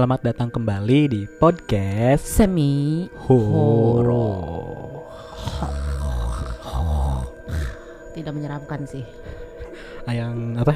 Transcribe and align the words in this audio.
Selamat 0.00 0.24
datang 0.24 0.48
kembali 0.48 1.12
di 1.12 1.22
podcast 1.28 2.24
Semi 2.24 3.04
Horor. 3.28 5.04
tidak 8.16 8.32
menyeramkan 8.32 8.88
sih. 8.88 9.04
Ah, 10.08 10.16
Yang 10.16 10.56
apa? 10.56 10.72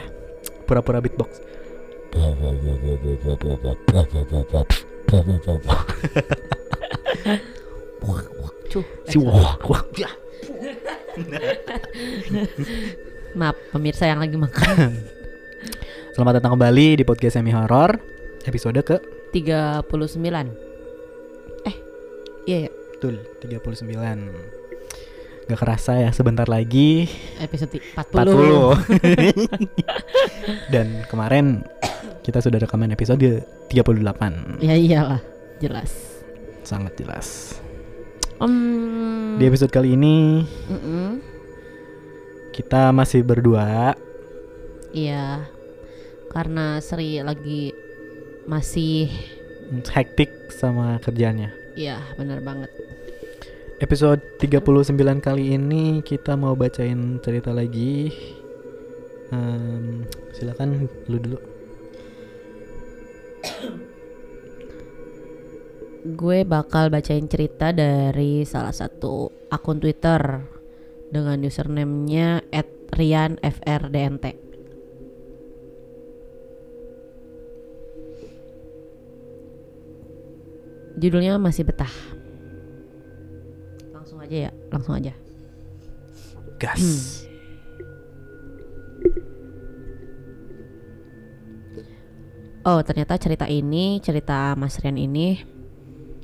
Pura-pura 0.68 1.00
beatbox. 1.00 1.40
Cuh. 8.68 8.84
Si 9.08 9.16
wah, 9.16 9.56
wah, 9.64 9.82
ya. 9.96 10.12
Maaf 13.32 13.56
pemirsa 13.72 14.04
yang 14.04 14.20
lagi 14.20 14.36
makan. 14.36 15.00
Selamat 16.12 16.44
datang 16.44 16.60
kembali 16.60 17.00
di 17.00 17.08
podcast 17.08 17.40
semi 17.40 17.56
horor 17.56 17.96
episode 18.44 18.76
ke 18.84 19.13
39. 19.34 19.82
Eh, 21.66 21.76
iya 22.46 22.68
ya, 22.68 22.70
betul 22.70 23.18
39. 23.42 23.90
Gak 25.44 25.60
kerasa 25.60 26.00
ya 26.00 26.08
sebentar 26.14 26.46
lagi 26.46 27.10
episode 27.42 27.82
40. 27.98 27.98
40. 27.98 28.78
Dan 30.72 31.02
kemarin 31.10 31.66
kita 32.24 32.40
sudah 32.40 32.56
rekaman 32.62 32.94
episode 32.94 33.42
38. 33.68 34.62
Ya 34.64 34.78
iyalah, 34.78 35.20
jelas. 35.58 36.22
Sangat 36.64 36.96
jelas. 36.96 37.58
Um, 38.40 39.36
Di 39.36 39.44
episode 39.50 39.74
kali 39.74 39.98
ini 39.98 40.46
mm-mm, 40.46 41.20
kita 42.54 42.94
masih 42.94 43.26
berdua. 43.26 43.98
Iya. 44.94 45.50
Karena 46.32 46.80
Sri 46.80 47.20
lagi 47.20 47.83
masih 48.44 49.08
hektik 49.88 50.30
sama 50.52 51.00
kerjanya. 51.00 51.52
Iya, 51.74 51.98
benar 52.14 52.44
banget. 52.44 52.70
Episode 53.82 54.22
39 54.38 55.18
kali 55.18 55.58
ini 55.58 55.98
kita 56.06 56.38
mau 56.38 56.54
bacain 56.54 57.18
cerita 57.18 57.50
lagi. 57.50 58.12
Em, 59.34 60.06
silakan 60.30 60.86
lu 61.10 61.18
dulu. 61.18 61.38
Gue 66.04 66.44
bakal 66.44 66.92
bacain 66.92 67.26
cerita 67.26 67.72
dari 67.72 68.44
salah 68.44 68.76
satu 68.76 69.32
akun 69.48 69.80
Twitter 69.80 70.44
dengan 71.08 71.40
username-nya 71.40 72.44
@rianfrdnt. 72.92 74.43
Judulnya 80.94 81.36
masih 81.38 81.66
betah. 81.66 81.90
Langsung 83.90 84.22
aja 84.22 84.48
ya, 84.48 84.50
langsung 84.70 84.94
aja. 84.94 85.12
Gas. 86.58 86.82
Hmm. 86.82 87.24
Oh, 92.64 92.80
ternyata 92.80 93.20
cerita 93.20 93.44
ini, 93.44 94.00
cerita 94.00 94.56
Mas 94.56 94.80
Rian 94.80 94.96
ini 94.96 95.36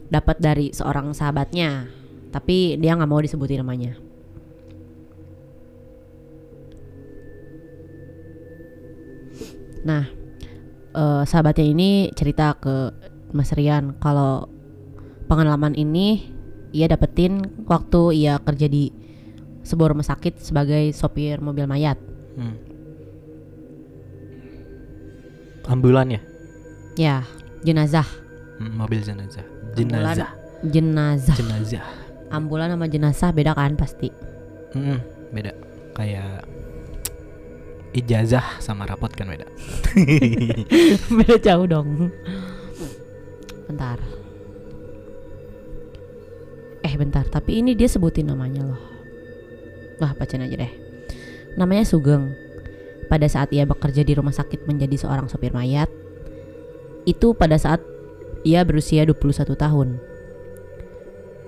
dapat 0.09 0.41
dari 0.41 0.72
seorang 0.72 1.12
sahabatnya, 1.12 1.84
tapi 2.33 2.81
dia 2.81 2.97
nggak 2.97 3.11
mau 3.12 3.21
disebutin 3.21 3.61
namanya. 3.61 3.93
Nah, 9.84 10.09
eh, 10.97 11.22
sahabatnya 11.28 11.66
ini 11.69 12.09
cerita 12.16 12.56
ke 12.56 12.89
Mas 13.37 13.53
Rian 13.53 14.00
kalau 14.00 14.49
pengalaman 15.31 15.79
ini 15.79 16.27
ia 16.75 16.91
dapetin 16.91 17.47
waktu 17.71 18.27
ia 18.27 18.43
kerja 18.43 18.67
di 18.67 18.91
sebuah 19.63 19.95
rumah 19.95 20.03
sakit 20.03 20.43
sebagai 20.43 20.91
sopir 20.91 21.39
mobil 21.39 21.71
mayat. 21.71 22.03
Hmm. 22.35 22.59
Ambulan 25.71 26.11
ya? 26.11 26.21
Ya, 26.99 27.17
jenazah. 27.63 28.07
Hmm, 28.59 28.75
mobil 28.75 29.07
jenazah. 29.07 29.47
Ambulan. 29.79 30.19
Jenazah. 30.19 30.31
Jenazah. 30.67 31.37
Jenazah. 31.39 31.87
Ambulan 32.35 32.75
sama 32.75 32.91
jenazah 32.91 33.31
beda 33.31 33.55
kan 33.55 33.79
pasti. 33.79 34.11
Hmm, 34.75 34.99
beda. 35.31 35.55
Kayak 35.95 36.43
ijazah 37.95 38.59
sama 38.59 38.83
rapot 38.83 39.15
kan 39.15 39.31
beda. 39.31 39.47
beda 41.23 41.37
jauh 41.39 41.71
dong. 41.71 42.11
Bentar. 43.71 44.20
Bentar, 47.00 47.25
tapi 47.25 47.65
ini 47.65 47.72
dia 47.72 47.88
sebutin 47.88 48.28
namanya 48.28 48.61
loh. 48.61 48.81
Wah, 50.05 50.12
bacain 50.12 50.44
aja 50.44 50.53
deh. 50.53 50.72
Namanya 51.56 51.88
Sugeng. 51.88 52.37
Pada 53.09 53.25
saat 53.25 53.49
ia 53.56 53.65
bekerja 53.65 54.05
di 54.05 54.12
rumah 54.12 54.37
sakit 54.37 54.69
menjadi 54.69 55.00
seorang 55.00 55.33
sopir 55.33 55.56
mayat, 55.56 55.89
itu 57.09 57.33
pada 57.33 57.56
saat 57.56 57.81
ia 58.44 58.60
berusia 58.69 59.09
21 59.09 59.56
tahun. 59.56 59.89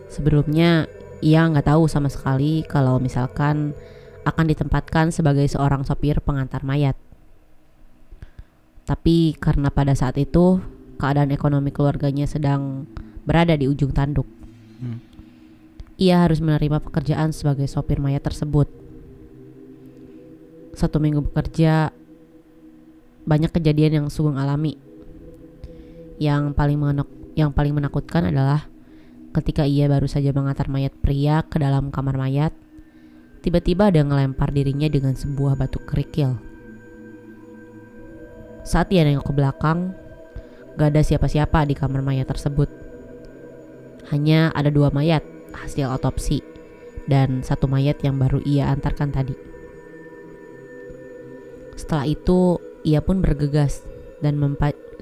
Sebelumnya, 0.09 0.89
ia 1.21 1.45
nggak 1.45 1.69
tahu 1.69 1.85
sama 1.85 2.09
sekali 2.09 2.65
kalau 2.65 2.97
misalkan 2.97 3.77
akan 4.25 4.47
ditempatkan 4.49 5.13
sebagai 5.13 5.45
seorang 5.53 5.85
sopir 5.85 6.17
pengantar 6.25 6.65
mayat. 6.65 6.97
Tapi 8.89 9.37
karena 9.37 9.69
pada 9.69 9.93
saat 9.93 10.17
itu 10.17 10.65
keadaan 10.97 11.29
ekonomi 11.29 11.69
keluarganya 11.77 12.25
sedang 12.25 12.89
berada 13.23 13.55
di 13.55 13.71
ujung 13.71 13.95
tanduk, 13.95 14.27
Hmm. 14.83 14.99
Ia 16.01 16.25
harus 16.25 16.41
menerima 16.41 16.81
pekerjaan 16.81 17.35
sebagai 17.37 17.69
sopir 17.69 18.01
mayat 18.01 18.25
tersebut. 18.25 18.69
Satu 20.73 20.97
minggu 20.97 21.21
bekerja, 21.29 21.93
banyak 23.29 23.53
kejadian 23.53 23.93
yang 24.03 24.07
Sugeng 24.09 24.41
alami. 24.41 24.81
Yang 26.17 26.57
paling 26.57 26.79
yang 27.37 27.51
paling 27.53 27.75
menakutkan 27.77 28.29
adalah 28.29 28.69
ketika 29.33 29.65
ia 29.65 29.89
baru 29.89 30.09
saja 30.09 30.33
mengantar 30.33 30.69
mayat 30.69 30.93
pria 31.01 31.45
ke 31.45 31.61
dalam 31.61 31.93
kamar 31.93 32.17
mayat, 32.17 32.53
tiba-tiba 33.45 33.89
ada 33.93 34.01
yang 34.01 34.13
ngelempar 34.13 34.53
dirinya 34.53 34.89
dengan 34.89 35.17
sebuah 35.17 35.57
batu 35.57 35.81
kerikil. 35.85 36.37
Saat 38.63 38.95
ia 38.95 39.03
nengok 39.03 39.27
ke 39.29 39.35
belakang, 39.35 39.93
gak 40.79 40.95
ada 40.95 41.03
siapa-siapa 41.03 41.67
di 41.67 41.75
kamar 41.75 42.01
mayat 42.01 42.31
tersebut. 42.31 42.71
Hanya 44.15 44.53
ada 44.55 44.71
dua 44.71 44.93
mayat 44.93 45.32
hasil 45.53 45.89
otopsi 45.93 46.41
dan 47.07 47.43
satu 47.43 47.67
mayat 47.67 47.99
yang 48.05 48.19
baru 48.19 48.39
ia 48.45 48.71
antarkan 48.71 49.11
tadi. 49.11 49.35
Setelah 51.75 52.07
itu, 52.07 52.61
ia 52.87 53.03
pun 53.03 53.25
bergegas 53.25 53.83
dan, 54.23 54.39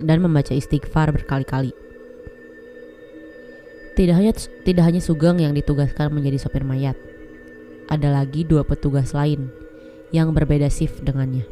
dan 0.01 0.19
membaca 0.23 0.53
istighfar 0.55 1.13
berkali-kali. 1.13 1.75
Tidak 4.01 4.17
hanya 4.17 4.33
tidak 4.65 4.85
hanya 4.87 5.03
Sugeng 5.03 5.43
yang 5.43 5.53
ditugaskan 5.53 6.15
menjadi 6.15 6.41
sopir 6.41 6.65
mayat. 6.65 6.97
Ada 7.91 8.23
lagi 8.23 8.47
dua 8.47 8.63
petugas 8.63 9.13
lain 9.13 9.51
yang 10.15 10.31
berbeda 10.31 10.71
shift 10.71 11.03
dengannya. 11.03 11.45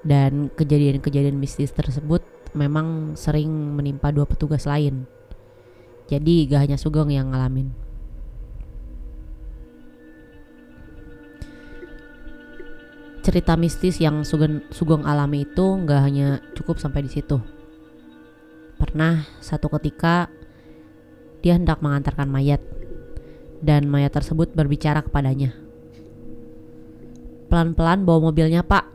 Dan 0.00 0.48
kejadian-kejadian 0.56 1.36
mistis 1.36 1.70
tersebut 1.76 2.24
memang 2.56 3.14
sering 3.14 3.52
menimpa 3.76 4.08
dua 4.10 4.24
petugas 4.24 4.64
lain. 4.64 5.04
Jadi 6.10 6.50
gak 6.50 6.66
hanya 6.66 6.74
Sugeng 6.74 7.14
yang 7.14 7.30
ngalamin. 7.30 7.70
Cerita 13.22 13.54
mistis 13.54 14.02
yang 14.02 14.26
Sugeng, 14.26 14.66
Sugeng 14.74 15.06
alami 15.06 15.46
itu 15.46 15.66
gak 15.86 16.02
hanya 16.02 16.42
cukup 16.58 16.82
sampai 16.82 17.06
di 17.06 17.14
situ. 17.14 17.38
Pernah 18.74 19.22
satu 19.38 19.70
ketika 19.78 20.26
dia 21.46 21.54
hendak 21.54 21.78
mengantarkan 21.78 22.26
mayat 22.26 22.58
dan 23.62 23.86
mayat 23.86 24.10
tersebut 24.10 24.50
berbicara 24.50 25.06
kepadanya. 25.06 25.54
Pelan-pelan 27.46 28.02
bawa 28.02 28.34
mobilnya 28.34 28.66
pak. 28.66 28.90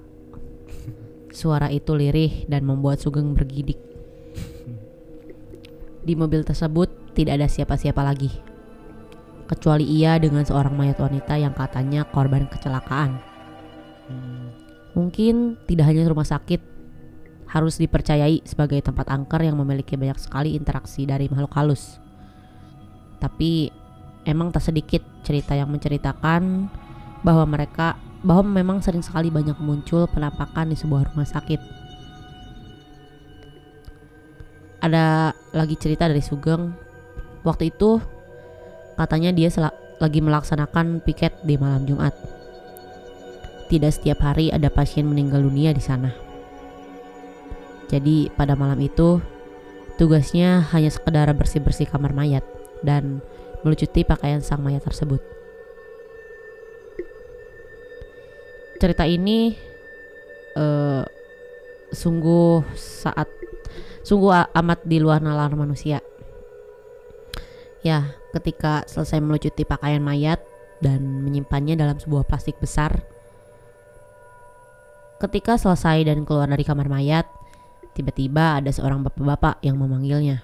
Suara 1.32 1.72
itu 1.72 1.96
lirih 1.96 2.44
dan 2.52 2.68
membuat 2.68 3.00
Sugeng 3.00 3.32
bergidik. 3.32 3.80
Di 6.04 6.12
mobil 6.14 6.44
tersebut 6.44 7.05
tidak 7.16 7.40
ada 7.40 7.48
siapa-siapa 7.48 8.04
lagi. 8.04 8.30
Kecuali 9.48 9.88
ia 9.88 10.20
dengan 10.20 10.44
seorang 10.44 10.76
mayat 10.76 11.00
wanita 11.00 11.40
yang 11.40 11.56
katanya 11.56 12.04
korban 12.04 12.46
kecelakaan. 12.52 13.18
Mungkin 14.94 15.60
tidak 15.66 15.88
hanya 15.88 16.06
rumah 16.06 16.28
sakit 16.28 16.76
harus 17.46 17.80
dipercayai 17.80 18.44
sebagai 18.44 18.84
tempat 18.84 19.08
angker 19.08 19.48
yang 19.48 19.56
memiliki 19.56 19.96
banyak 19.96 20.20
sekali 20.20 20.60
interaksi 20.60 21.08
dari 21.08 21.32
makhluk 21.32 21.56
halus. 21.56 22.04
Tapi 23.22 23.72
emang 24.28 24.52
tak 24.52 24.66
sedikit 24.66 25.02
cerita 25.24 25.56
yang 25.56 25.72
menceritakan 25.72 26.68
bahwa 27.24 27.46
mereka 27.48 27.96
bahwa 28.26 28.50
memang 28.50 28.82
sering 28.82 29.06
sekali 29.06 29.30
banyak 29.30 29.56
muncul 29.62 30.10
penampakan 30.10 30.74
di 30.74 30.78
sebuah 30.78 31.14
rumah 31.14 31.30
sakit. 31.30 31.62
Ada 34.82 35.34
lagi 35.54 35.76
cerita 35.78 36.10
dari 36.10 36.22
Sugeng. 36.22 36.85
Waktu 37.46 37.70
itu 37.70 38.02
katanya 38.98 39.30
dia 39.30 39.54
lagi 40.02 40.20
melaksanakan 40.20 41.06
piket 41.06 41.38
di 41.46 41.56
malam 41.62 41.86
Jumat. 41.86 42.18
Tidak 43.70 43.92
setiap 43.94 44.26
hari 44.26 44.50
ada 44.50 44.74
pasien 44.74 45.06
meninggal 45.06 45.46
dunia 45.46 45.70
di 45.72 45.82
sana. 45.82 46.10
Jadi 47.86 48.34
pada 48.34 48.58
malam 48.58 48.82
itu 48.82 49.22
tugasnya 50.02 50.66
hanya 50.74 50.90
sekedar 50.90 51.30
bersih-bersih 51.38 51.86
kamar 51.86 52.18
mayat 52.18 52.42
dan 52.82 53.22
melucuti 53.62 54.02
pakaian 54.02 54.42
sang 54.42 54.66
mayat 54.66 54.82
tersebut. 54.82 55.22
Cerita 58.82 59.06
ini 59.06 59.54
eh, 60.58 61.04
sungguh 61.94 62.66
saat 62.74 63.30
sungguh 64.02 64.34
amat 64.34 64.82
di 64.86 64.98
luar 64.98 65.22
nalar 65.22 65.54
manusia. 65.54 66.02
Ya, 67.86 68.18
ketika 68.34 68.82
selesai 68.90 69.22
melucuti 69.22 69.62
pakaian 69.62 70.02
mayat 70.02 70.42
dan 70.82 71.22
menyimpannya 71.22 71.78
dalam 71.78 72.02
sebuah 72.02 72.26
plastik 72.26 72.58
besar. 72.58 73.06
Ketika 75.22 75.54
selesai 75.56 76.02
dan 76.10 76.26
keluar 76.26 76.50
dari 76.50 76.66
kamar 76.66 76.90
mayat, 76.90 77.30
tiba-tiba 77.94 78.58
ada 78.58 78.74
seorang 78.74 79.06
bapak-bapak 79.06 79.62
yang 79.62 79.78
memanggilnya. 79.78 80.42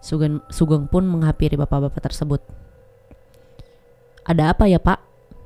Sugeng, 0.00 0.40
Sugeng 0.48 0.88
pun 0.88 1.04
menghampiri 1.04 1.60
bapak-bapak 1.60 2.08
tersebut. 2.08 2.40
Ada 4.26 4.56
apa 4.56 4.66
ya 4.66 4.82
pak? 4.82 4.98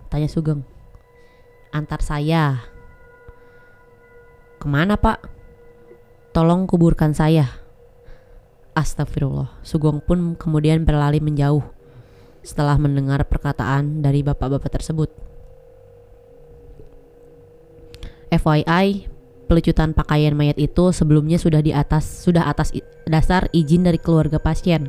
Tanya 0.08 0.30
Sugeng. 0.30 0.62
Antar 1.74 2.00
saya. 2.06 2.70
Ke 4.62 4.66
mana 4.70 4.94
pak? 4.94 5.20
Tolong 6.32 6.70
kuburkan 6.70 7.12
saya. 7.12 7.59
Astagfirullah. 8.80 9.60
Sugeng 9.60 10.00
pun 10.00 10.32
kemudian 10.40 10.88
berlari 10.88 11.20
menjauh 11.20 11.60
setelah 12.40 12.80
mendengar 12.80 13.20
perkataan 13.28 14.00
dari 14.00 14.24
bapak-bapak 14.24 14.72
tersebut. 14.80 15.12
FYI, 18.32 19.04
pelucutan 19.44 19.92
pakaian 19.92 20.32
mayat 20.32 20.56
itu 20.56 20.94
sebelumnya 20.96 21.36
sudah 21.36 21.60
di 21.60 21.76
atas 21.76 22.06
sudah 22.24 22.48
atas 22.48 22.72
dasar 23.04 23.52
izin 23.52 23.84
dari 23.84 23.98
keluarga 24.00 24.40
pasien 24.40 24.88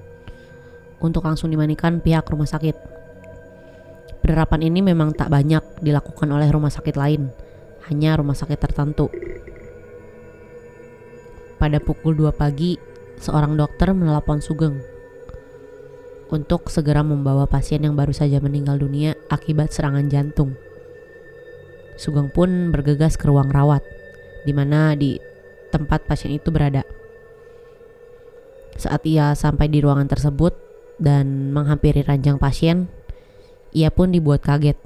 untuk 1.02 1.26
langsung 1.26 1.50
dimandikan 1.50 2.00
pihak 2.00 2.24
rumah 2.30 2.48
sakit. 2.48 2.78
Penerapan 4.22 4.62
ini 4.70 4.86
memang 4.86 5.18
tak 5.18 5.34
banyak 5.34 5.82
dilakukan 5.82 6.30
oleh 6.30 6.46
rumah 6.54 6.70
sakit 6.70 6.94
lain, 6.94 7.34
hanya 7.90 8.16
rumah 8.22 8.38
sakit 8.38 8.56
tertentu. 8.62 9.10
Pada 11.58 11.82
pukul 11.82 12.14
2 12.14 12.30
pagi, 12.30 12.78
seorang 13.22 13.54
dokter 13.54 13.94
menelpon 13.94 14.42
Sugeng 14.42 14.82
untuk 16.34 16.74
segera 16.74 17.06
membawa 17.06 17.46
pasien 17.46 17.86
yang 17.86 17.94
baru 17.94 18.16
saja 18.16 18.42
meninggal 18.42 18.82
dunia 18.82 19.14
akibat 19.30 19.70
serangan 19.70 20.10
jantung. 20.10 20.58
Sugeng 22.02 22.34
pun 22.34 22.74
bergegas 22.74 23.20
ke 23.20 23.30
ruang 23.30 23.54
rawat, 23.54 23.86
di 24.48 24.56
mana 24.56 24.98
di 24.98 25.22
tempat 25.70 26.08
pasien 26.10 26.34
itu 26.34 26.50
berada. 26.50 26.82
Saat 28.80 29.06
ia 29.06 29.38
sampai 29.38 29.70
di 29.70 29.84
ruangan 29.84 30.10
tersebut 30.10 30.56
dan 30.98 31.54
menghampiri 31.54 32.02
ranjang 32.02 32.42
pasien, 32.42 32.90
ia 33.76 33.94
pun 33.94 34.10
dibuat 34.10 34.42
kaget. 34.42 34.80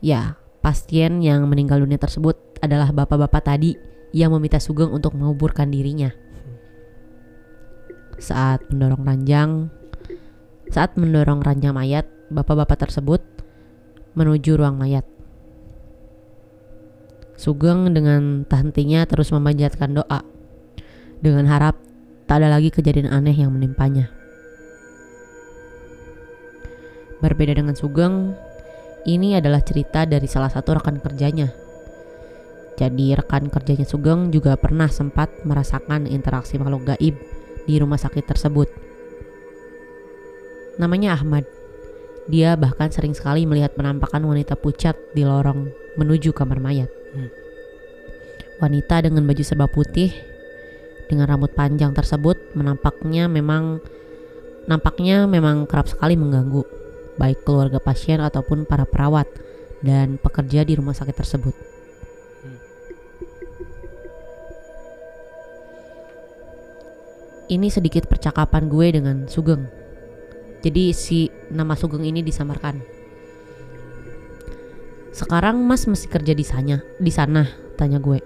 Ya, 0.00 0.38
pasien 0.62 1.20
yang 1.20 1.44
meninggal 1.50 1.82
dunia 1.82 1.98
tersebut 2.00 2.38
adalah 2.62 2.94
bapak-bapak 2.94 3.42
tadi 3.44 3.93
yang 4.14 4.30
meminta 4.30 4.62
Sugeng 4.62 4.94
untuk 4.94 5.18
menguburkan 5.18 5.74
dirinya. 5.74 6.14
Saat 8.14 8.70
mendorong 8.70 9.02
ranjang, 9.02 9.74
saat 10.70 10.94
mendorong 10.94 11.42
ranjang 11.42 11.74
mayat, 11.74 12.06
bapak-bapak 12.30 12.86
tersebut 12.86 13.18
menuju 14.14 14.54
ruang 14.54 14.78
mayat. 14.78 15.02
Sugeng 17.34 17.90
dengan 17.90 18.46
tak 18.46 18.70
hentinya 18.70 19.02
terus 19.02 19.34
memanjatkan 19.34 19.90
doa 19.90 20.22
dengan 21.18 21.50
harap 21.50 21.74
tak 22.30 22.38
ada 22.38 22.54
lagi 22.54 22.70
kejadian 22.70 23.10
aneh 23.10 23.34
yang 23.34 23.50
menimpanya. 23.50 24.14
Berbeda 27.18 27.58
dengan 27.58 27.74
Sugeng, 27.74 28.38
ini 29.10 29.34
adalah 29.34 29.58
cerita 29.58 30.06
dari 30.06 30.30
salah 30.30 30.54
satu 30.54 30.78
rekan 30.78 31.02
kerjanya. 31.02 31.63
Jadi 32.74 33.14
rekan 33.14 33.46
kerjanya 33.46 33.86
Sugeng 33.86 34.34
juga 34.34 34.58
pernah 34.58 34.90
sempat 34.90 35.30
merasakan 35.46 36.10
interaksi 36.10 36.58
makhluk 36.58 36.94
gaib 36.94 37.14
di 37.64 37.74
rumah 37.78 37.98
sakit 37.98 38.24
tersebut. 38.26 38.68
Namanya 40.78 41.14
Ahmad. 41.14 41.46
Dia 42.24 42.56
bahkan 42.56 42.88
sering 42.88 43.12
sekali 43.12 43.44
melihat 43.44 43.76
penampakan 43.76 44.24
wanita 44.24 44.56
pucat 44.56 44.96
di 45.12 45.22
lorong 45.22 45.68
menuju 46.00 46.32
kamar 46.32 46.56
mayat. 46.56 46.88
Hmm. 47.12 47.30
Wanita 48.64 49.04
dengan 49.04 49.28
baju 49.28 49.44
serba 49.44 49.68
putih 49.68 50.10
dengan 51.04 51.28
rambut 51.28 51.52
panjang 51.52 51.92
tersebut 51.92 52.56
menampaknya 52.56 53.28
memang 53.28 53.84
nampaknya 54.64 55.28
memang 55.28 55.68
kerap 55.68 55.84
sekali 55.84 56.16
mengganggu 56.16 56.64
baik 57.20 57.46
keluarga 57.46 57.78
pasien 57.78 58.18
ataupun 58.18 58.66
para 58.66 58.88
perawat 58.88 59.28
dan 59.84 60.18
pekerja 60.18 60.64
di 60.66 60.74
rumah 60.74 60.96
sakit 60.96 61.14
tersebut. 61.14 61.54
Ini 67.44 67.68
sedikit 67.68 68.08
percakapan 68.08 68.72
gue 68.72 68.86
dengan 68.88 69.16
Sugeng. 69.28 69.68
Jadi 70.64 70.96
si 70.96 71.28
nama 71.52 71.76
Sugeng 71.76 72.08
ini 72.08 72.24
disamarkan. 72.24 72.80
Sekarang 75.12 75.60
Mas 75.60 75.84
masih 75.84 76.08
kerja 76.08 76.32
di 76.32 76.42
sana, 76.42 76.80
di 76.96 77.12
sana, 77.12 77.44
tanya 77.76 78.00
gue. 78.00 78.24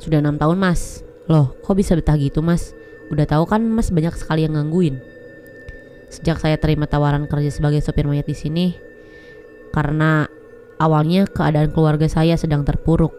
Sudah 0.00 0.24
enam 0.24 0.40
tahun 0.40 0.56
Mas. 0.56 1.04
Loh, 1.28 1.52
kok 1.60 1.76
bisa 1.76 1.92
betah 1.92 2.16
gitu 2.16 2.40
Mas? 2.40 2.72
Udah 3.12 3.28
tahu 3.28 3.44
kan 3.44 3.60
Mas 3.60 3.92
banyak 3.92 4.16
sekali 4.16 4.48
yang 4.48 4.56
gangguin. 4.56 4.98
Sejak 6.08 6.40
saya 6.40 6.56
terima 6.56 6.88
tawaran 6.88 7.28
kerja 7.28 7.52
sebagai 7.52 7.84
sopir 7.84 8.08
mayat 8.08 8.26
di 8.26 8.34
sini, 8.34 8.66
karena 9.70 10.26
awalnya 10.80 11.28
keadaan 11.28 11.70
keluarga 11.70 12.08
saya 12.08 12.34
sedang 12.40 12.64
terpuruk. 12.64 13.12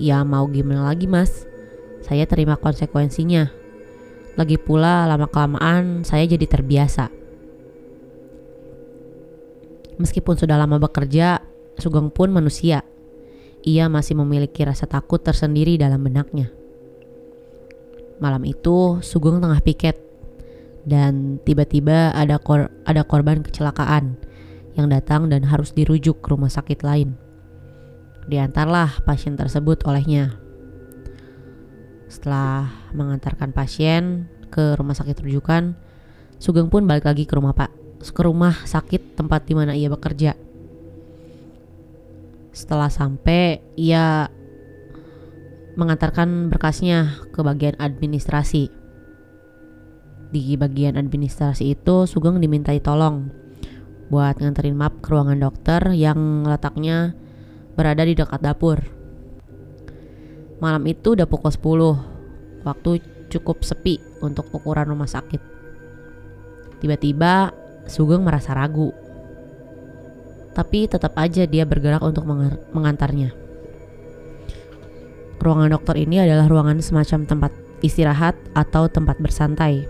Ya 0.00 0.24
mau 0.24 0.48
gimana 0.48 0.88
lagi 0.88 1.04
Mas? 1.04 1.44
Saya 2.02 2.24
terima 2.24 2.56
konsekuensinya. 2.56 3.65
Lagi 4.36 4.60
pula 4.60 5.08
lama 5.08 5.24
kelamaan 5.32 6.04
saya 6.04 6.28
jadi 6.28 6.44
terbiasa. 6.44 7.08
Meskipun 9.96 10.36
sudah 10.36 10.60
lama 10.60 10.76
bekerja, 10.76 11.40
Sugeng 11.80 12.12
pun 12.12 12.28
manusia. 12.28 12.84
Ia 13.64 13.88
masih 13.88 14.16
memiliki 14.20 14.60
rasa 14.64 14.84
takut 14.84 15.24
tersendiri 15.24 15.80
dalam 15.80 16.04
benaknya. 16.04 16.52
Malam 18.20 18.44
itu, 18.44 19.00
Sugeng 19.00 19.40
tengah 19.40 19.60
piket 19.64 19.96
dan 20.86 21.42
tiba-tiba 21.42 22.12
ada 22.12 22.36
kor- 22.36 22.70
ada 22.86 23.02
korban 23.02 23.42
kecelakaan 23.42 24.20
yang 24.76 24.92
datang 24.92 25.32
dan 25.32 25.48
harus 25.48 25.72
dirujuk 25.72 26.20
ke 26.20 26.28
rumah 26.28 26.52
sakit 26.52 26.84
lain. 26.84 27.16
Diantarlah 28.28 29.00
pasien 29.02 29.32
tersebut 29.34 29.80
olehnya. 29.88 30.45
Setelah 32.06 32.70
mengantarkan 32.94 33.50
pasien 33.50 34.30
ke 34.50 34.78
rumah 34.78 34.94
sakit 34.94 35.26
rujukan, 35.26 35.74
Sugeng 36.36 36.68
pun 36.68 36.84
balik 36.84 37.08
lagi 37.08 37.24
ke 37.24 37.34
rumah 37.34 37.56
Pak, 37.56 37.72
ke 38.00 38.22
rumah 38.22 38.52
sakit 38.52 39.16
tempat 39.16 39.48
di 39.48 39.54
mana 39.56 39.72
ia 39.72 39.88
bekerja. 39.88 40.36
Setelah 42.52 42.88
sampai, 42.88 43.60
ia 43.76 44.28
mengantarkan 45.76 46.48
berkasnya 46.48 47.20
ke 47.32 47.40
bagian 47.44 47.76
administrasi. 47.76 48.72
Di 50.32 50.56
bagian 50.56 50.96
administrasi 50.96 51.72
itu, 51.72 52.08
Sugeng 52.08 52.40
dimintai 52.40 52.80
tolong 52.80 53.28
buat 54.06 54.38
nganterin 54.38 54.78
map 54.78 55.02
ke 55.02 55.10
ruangan 55.10 55.42
dokter 55.42 55.82
yang 55.92 56.46
letaknya 56.46 57.12
berada 57.74 58.06
di 58.06 58.14
dekat 58.14 58.40
dapur. 58.40 58.95
Malam 60.56 60.82
itu 60.88 61.12
udah 61.12 61.28
pukul 61.28 61.52
10. 61.52 62.64
Waktu 62.64 62.90
cukup 63.28 63.60
sepi 63.62 64.00
untuk 64.24 64.48
ukuran 64.54 64.88
rumah 64.88 65.08
sakit. 65.08 65.38
Tiba-tiba 66.80 67.52
Sugeng 67.86 68.26
merasa 68.26 68.50
ragu. 68.50 68.90
Tapi 70.56 70.90
tetap 70.90 71.14
aja 71.20 71.46
dia 71.46 71.62
bergerak 71.62 72.02
untuk 72.02 72.26
mengantarnya. 72.74 73.30
Ruangan 75.38 75.70
dokter 75.70 75.94
ini 76.02 76.18
adalah 76.18 76.50
ruangan 76.50 76.82
semacam 76.82 77.22
tempat 77.22 77.52
istirahat 77.84 78.34
atau 78.56 78.90
tempat 78.90 79.22
bersantai. 79.22 79.86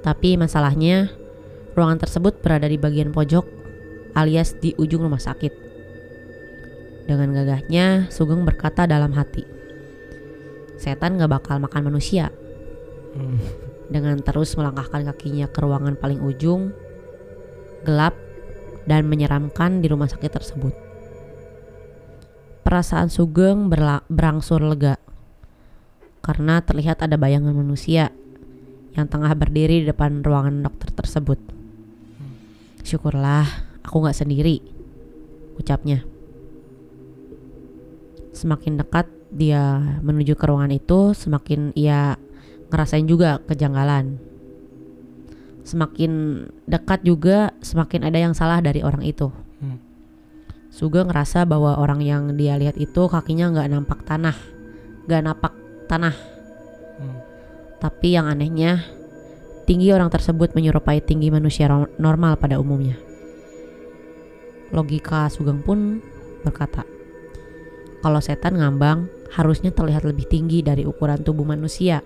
Tapi 0.00 0.40
masalahnya, 0.40 1.12
ruangan 1.76 2.00
tersebut 2.00 2.40
berada 2.40 2.64
di 2.64 2.80
bagian 2.80 3.12
pojok 3.12 3.44
alias 4.16 4.56
di 4.56 4.72
ujung 4.80 5.04
rumah 5.04 5.20
sakit. 5.20 5.67
Dengan 7.08 7.32
gagahnya, 7.32 8.12
Sugeng 8.12 8.44
berkata 8.44 8.84
dalam 8.84 9.16
hati, 9.16 9.40
setan 10.76 11.16
gak 11.16 11.32
bakal 11.40 11.56
makan 11.56 11.88
manusia. 11.88 12.28
Hmm. 13.16 13.40
Dengan 13.88 14.20
terus 14.20 14.52
melangkahkan 14.60 15.08
kakinya 15.08 15.48
ke 15.48 15.58
ruangan 15.64 15.96
paling 15.96 16.20
ujung, 16.20 16.76
gelap, 17.88 18.12
dan 18.84 19.08
menyeramkan 19.08 19.80
di 19.80 19.88
rumah 19.88 20.04
sakit 20.04 20.28
tersebut. 20.28 20.76
Perasaan 22.60 23.08
Sugeng 23.08 23.72
berangsur 24.12 24.60
lega 24.60 25.00
karena 26.20 26.60
terlihat 26.60 27.00
ada 27.00 27.16
bayangan 27.16 27.56
manusia 27.56 28.12
yang 28.92 29.08
tengah 29.08 29.32
berdiri 29.32 29.80
di 29.80 29.86
depan 29.88 30.20
ruangan 30.20 30.60
dokter 30.60 30.92
tersebut. 30.92 31.40
Syukurlah 32.84 33.48
aku 33.80 33.96
nggak 34.04 34.18
sendiri, 34.20 34.60
ucapnya. 35.56 36.17
Semakin 38.38 38.78
dekat 38.78 39.10
dia 39.34 39.82
menuju 39.98 40.38
ke 40.38 40.46
ruangan 40.46 40.70
itu, 40.70 41.10
semakin 41.10 41.74
ia 41.74 42.14
ngerasain 42.70 43.02
juga 43.10 43.42
kejanggalan. 43.50 44.14
Semakin 45.66 46.46
dekat 46.70 47.02
juga, 47.02 47.50
semakin 47.58 48.06
ada 48.06 48.18
yang 48.22 48.38
salah 48.38 48.62
dari 48.62 48.78
orang 48.86 49.02
itu. 49.02 49.26
Hmm. 49.58 49.82
Sugeng 50.70 51.10
ngerasa 51.10 51.50
bahwa 51.50 51.82
orang 51.82 51.98
yang 51.98 52.38
dia 52.38 52.54
lihat 52.54 52.78
itu 52.78 53.10
kakinya 53.10 53.50
nggak 53.50 53.68
nampak 53.74 54.06
tanah, 54.06 54.38
nggak 55.10 55.22
napak 55.26 55.54
tanah. 55.90 56.14
Hmm. 57.02 57.18
Tapi 57.82 58.14
yang 58.14 58.30
anehnya, 58.30 58.86
tinggi 59.66 59.90
orang 59.90 60.14
tersebut 60.14 60.54
menyerupai 60.54 61.02
tinggi 61.02 61.26
manusia 61.34 61.66
normal 61.98 62.38
pada 62.38 62.62
umumnya. 62.62 62.94
Logika 64.70 65.26
Sugeng 65.26 65.60
pun 65.60 65.98
berkata, 66.46 66.86
kalau 67.98 68.22
setan 68.22 68.58
ngambang 68.58 69.10
harusnya 69.34 69.74
terlihat 69.74 70.06
lebih 70.06 70.26
tinggi 70.30 70.62
dari 70.62 70.86
ukuran 70.86 71.20
tubuh 71.22 71.44
manusia. 71.44 72.00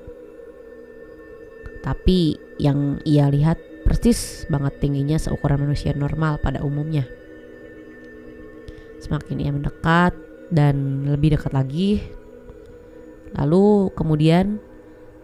Tapi 1.83 2.39
yang 2.63 3.03
ia 3.03 3.27
lihat 3.27 3.59
persis 3.83 4.47
banget 4.47 4.79
tingginya 4.79 5.19
seukuran 5.19 5.67
manusia 5.67 5.93
normal 5.93 6.39
pada 6.39 6.63
umumnya. 6.63 7.05
Semakin 9.03 9.43
ia 9.43 9.51
mendekat 9.51 10.15
dan 10.55 11.07
lebih 11.11 11.35
dekat 11.35 11.51
lagi, 11.51 11.99
lalu 13.35 13.91
kemudian 13.99 14.63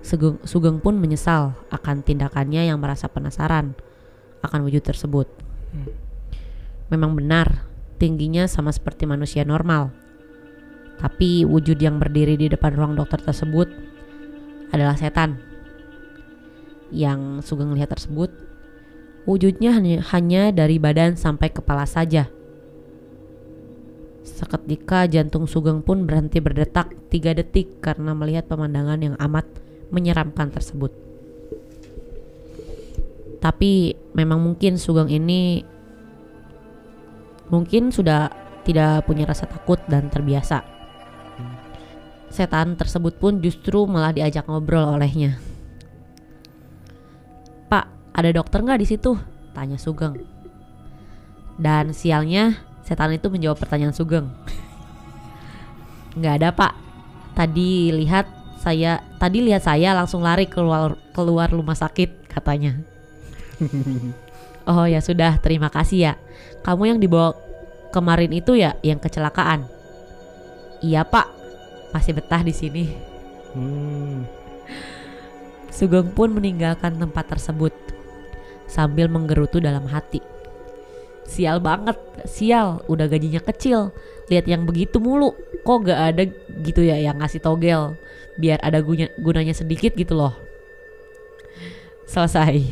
Sugeng, 0.02 0.38
Sugeng 0.46 0.78
pun 0.82 0.98
menyesal 0.98 1.54
akan 1.70 2.02
tindakannya 2.02 2.66
yang 2.66 2.78
merasa 2.78 3.06
penasaran 3.06 3.74
akan 4.42 4.60
wujud 4.66 4.82
tersebut. 4.82 5.26
Hmm. 5.74 5.94
Memang 6.90 7.14
benar, 7.14 7.68
tingginya 8.00 8.46
sama 8.50 8.72
seperti 8.72 9.04
manusia 9.04 9.42
normal. 9.44 10.07
Tapi 10.98 11.46
wujud 11.46 11.78
yang 11.78 12.02
berdiri 12.02 12.34
di 12.34 12.50
depan 12.50 12.74
ruang 12.74 12.98
dokter 12.98 13.22
tersebut 13.22 13.70
adalah 14.74 14.98
setan. 14.98 15.38
Yang 16.90 17.46
Sugeng 17.46 17.70
lihat 17.76 17.94
tersebut, 17.94 18.34
wujudnya 19.28 19.76
hanya, 19.78 20.02
hanya 20.10 20.50
dari 20.50 20.82
badan 20.82 21.14
sampai 21.14 21.54
kepala 21.54 21.86
saja. 21.86 22.26
Seketika 24.26 25.06
jantung 25.06 25.46
Sugeng 25.46 25.80
pun 25.86 26.04
berhenti 26.04 26.42
berdetak 26.42 26.92
tiga 27.08 27.32
detik 27.32 27.80
karena 27.80 28.12
melihat 28.12 28.50
pemandangan 28.50 29.00
yang 29.00 29.16
amat 29.16 29.46
menyeramkan 29.94 30.52
tersebut. 30.52 30.92
Tapi 33.38 33.94
memang 34.18 34.42
mungkin 34.42 34.76
Sugeng 34.76 35.08
ini 35.08 35.62
mungkin 37.48 37.94
sudah 37.94 38.28
tidak 38.66 39.08
punya 39.08 39.24
rasa 39.24 39.48
takut 39.48 39.80
dan 39.88 40.12
terbiasa. 40.12 40.77
Setan 42.28 42.76
tersebut 42.76 43.16
pun 43.16 43.40
justru 43.40 43.88
malah 43.88 44.12
diajak 44.12 44.44
ngobrol 44.46 44.96
olehnya. 45.00 45.40
Pak, 47.72 48.14
ada 48.14 48.30
dokter 48.30 48.60
nggak 48.62 48.80
di 48.80 48.86
situ? 48.86 49.16
Tanya 49.56 49.80
Sugeng. 49.80 50.20
Dan 51.58 51.90
sialnya, 51.90 52.60
setan 52.86 53.16
itu 53.16 53.26
menjawab 53.32 53.58
pertanyaan 53.58 53.96
Sugeng. 53.96 54.30
Nggak 56.18 56.34
ada 56.42 56.48
pak. 56.50 56.72
Tadi 57.38 57.94
lihat 57.94 58.26
saya, 58.58 58.98
tadi 59.22 59.38
lihat 59.38 59.62
saya 59.62 59.94
langsung 59.94 60.26
lari 60.26 60.50
keluar 60.50 60.98
keluar 61.14 61.46
rumah 61.46 61.78
sakit 61.78 62.26
katanya. 62.26 62.74
oh 64.70 64.86
ya 64.86 64.98
sudah, 64.98 65.38
terima 65.38 65.70
kasih 65.70 65.98
ya. 66.10 66.12
Kamu 66.66 66.90
yang 66.90 66.98
dibawa 66.98 67.38
kemarin 67.94 68.34
itu 68.34 68.58
ya 68.58 68.74
yang 68.82 68.98
kecelakaan. 68.98 69.70
Iya 70.82 71.06
pak, 71.06 71.26
masih 71.92 72.12
betah 72.16 72.42
di 72.44 72.54
sini. 72.54 72.84
Hmm. 73.56 74.28
Sugeng 75.72 76.10
pun 76.10 76.34
meninggalkan 76.34 76.98
tempat 76.98 77.30
tersebut 77.30 77.70
sambil 78.66 79.06
menggerutu 79.08 79.62
dalam 79.62 79.86
hati. 79.88 80.20
Sial 81.28 81.60
banget, 81.60 81.96
sial, 82.24 82.80
udah 82.88 83.04
gajinya 83.04 83.38
kecil. 83.44 83.92
Lihat 84.32 84.48
yang 84.48 84.64
begitu 84.64 84.96
mulu, 84.96 85.36
kok 85.64 85.84
gak 85.84 86.00
ada 86.16 86.24
gitu 86.64 86.82
ya 86.84 86.96
yang 86.96 87.20
ngasih 87.20 87.40
togel 87.40 87.96
biar 88.38 88.62
ada 88.62 88.78
gunya- 88.80 89.12
gunanya 89.18 89.52
sedikit 89.52 89.92
gitu 89.98 90.14
loh. 90.14 90.32
Selesai. 92.08 92.62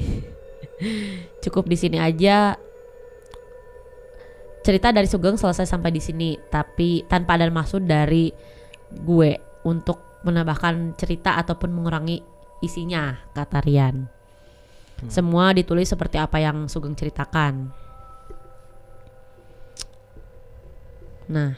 Cukup 1.44 1.66
di 1.68 1.76
sini 1.76 1.98
aja. 2.00 2.56
Cerita 4.62 4.90
dari 4.90 5.06
Sugeng 5.06 5.38
selesai 5.38 5.66
sampai 5.66 5.94
di 5.94 6.02
sini, 6.02 6.34
tapi 6.50 7.06
tanpa 7.06 7.38
ada 7.38 7.46
maksud 7.46 7.86
dari 7.86 8.34
gue 8.92 9.40
untuk 9.66 10.22
menambahkan 10.22 10.94
cerita 10.98 11.38
ataupun 11.38 11.70
mengurangi 11.70 12.22
isinya, 12.62 13.18
kata 13.34 13.62
Rian. 13.62 14.06
Semua 15.06 15.52
ditulis 15.52 15.92
seperti 15.92 16.16
apa 16.16 16.40
yang 16.40 16.72
Sugeng 16.72 16.96
ceritakan. 16.96 17.68
Nah, 21.28 21.52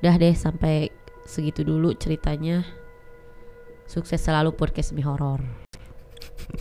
udah 0.00 0.14
deh 0.16 0.32
sampai 0.32 0.88
segitu 1.28 1.66
dulu 1.66 1.92
ceritanya. 1.92 2.64
Sukses 3.84 4.22
selalu 4.24 4.56
podcast 4.56 4.96
Mi 4.96 5.04
Horor. 5.04 5.44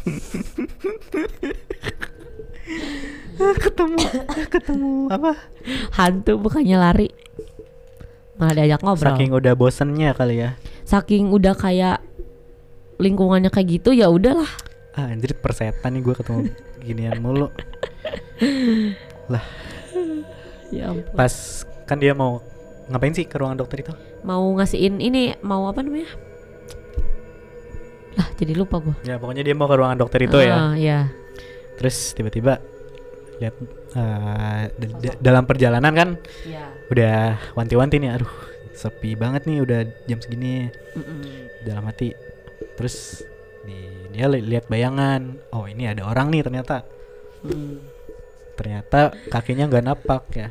ketemu 3.38 4.00
ketemu 4.52 5.08
apa? 5.14 5.38
Hantu 5.96 6.36
bukannya 6.42 6.76
lari. 6.76 7.08
Malah 8.38 8.54
diajak 8.54 8.82
ngobrol. 8.86 9.18
Saking 9.18 9.34
udah 9.34 9.54
bosennya 9.58 10.14
kali 10.14 10.46
ya. 10.46 10.54
Saking 10.86 11.34
udah 11.34 11.58
kayak 11.58 12.06
lingkungannya 13.02 13.50
kayak 13.50 13.82
gitu 13.82 13.94
ya 13.98 14.10
udahlah. 14.14 14.50
Ah, 14.98 15.14
anjir 15.14 15.34
persetan 15.38 15.94
nih 15.94 16.02
gue 16.02 16.16
ketemu 16.18 16.42
ginian 16.82 17.18
mulu. 17.22 17.50
Ya 20.74 20.94
ampun. 20.94 21.14
Pas 21.18 21.34
kan 21.90 21.98
dia 21.98 22.14
mau 22.14 22.42
ngapain 22.90 23.14
sih 23.14 23.26
ke 23.26 23.38
ruangan 23.42 23.58
dokter 23.62 23.84
itu? 23.86 23.94
Mau 24.22 24.54
ngasihin 24.58 25.02
ini 25.02 25.38
mau 25.42 25.66
apa 25.70 25.82
namanya? 25.82 26.10
Lah 28.18 28.28
jadi 28.38 28.58
lupa 28.58 28.82
gua. 28.82 28.96
Ya 29.06 29.22
pokoknya 29.22 29.46
dia 29.46 29.54
mau 29.54 29.70
ke 29.70 29.76
ruangan 29.78 29.98
dokter 29.98 30.26
itu 30.26 30.38
ya. 30.42 30.56
Ah, 30.58 30.74
ya. 30.78 31.10
Terus 31.78 32.14
tiba-tiba 32.18 32.58
lihat 33.38 33.56
da- 34.98 35.20
dalam 35.20 35.44
perjalanan 35.46 35.94
kan 35.94 36.10
Iya. 36.44 36.66
udah 36.90 37.18
wanti-wanti 37.54 37.98
nih, 37.98 38.18
aduh 38.18 38.34
sepi 38.74 39.14
banget 39.14 39.46
nih 39.46 39.62
udah 39.62 39.80
jam 40.06 40.18
segini 40.18 40.70
Mm-mm. 40.94 41.22
dalam 41.64 41.86
hati. 41.86 42.14
Terus 42.76 43.26
di- 43.62 44.10
dia 44.10 44.26
li- 44.26 44.42
lihat 44.42 44.66
bayangan, 44.68 45.38
oh 45.52 45.66
ini 45.66 45.86
ada 45.86 46.06
orang 46.06 46.30
nih 46.30 46.42
ternyata. 46.42 46.86
Mm. 47.42 47.78
Ternyata 48.54 49.14
kakinya 49.30 49.66
nggak 49.66 49.86
napak 49.86 50.24
ya. 50.34 50.50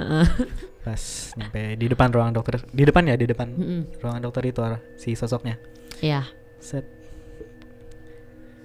Pas 0.84 1.00
nyampe 1.36 1.76
di 1.76 1.86
depan 1.88 2.08
ruangan 2.08 2.32
dokter, 2.32 2.60
di 2.68 2.84
depan 2.84 3.08
ya 3.08 3.16
di 3.16 3.24
depan 3.24 3.48
Mm-mm. 3.48 3.80
ruangan 4.00 4.22
dokter 4.22 4.44
itu 4.44 4.60
si 4.96 5.12
sosoknya. 5.12 5.56
Iya. 6.00 6.24
Set. 6.60 6.84